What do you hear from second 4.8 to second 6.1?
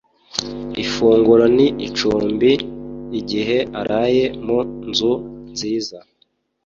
nzu nziza